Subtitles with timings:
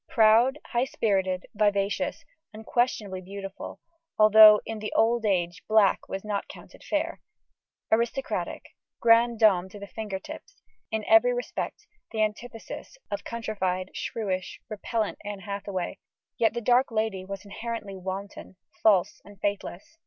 [0.09, 3.79] Proud, high spirited, vivacious unquestionably beautiful,
[4.17, 7.21] although "in the old age black was not counted fair"
[7.91, 8.63] aristocratic,
[8.99, 10.59] grande dame to the finger tips:
[10.89, 15.99] in every respect the antithesis of countrified, shrewish, repellent Anne Hathaway
[16.35, 19.99] yet the "dark lady" was inherently wanton, false, and faithless.